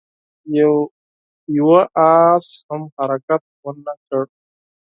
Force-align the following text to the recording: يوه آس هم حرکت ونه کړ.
يوه 1.57 1.79
آس 2.11 2.47
هم 2.69 2.81
حرکت 2.95 3.41
ونه 3.65 3.93
کړ. 4.07 4.23